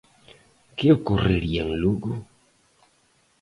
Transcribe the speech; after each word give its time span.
¿Que 0.77 0.87
ocorrería 0.97 1.61
en 1.67 1.71
Lugo? 1.81 2.13